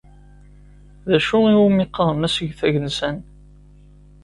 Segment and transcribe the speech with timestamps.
[1.09, 3.17] D acu iwumi qqaren asget agensan?